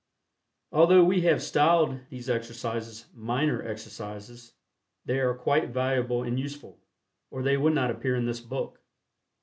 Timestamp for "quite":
5.35-5.69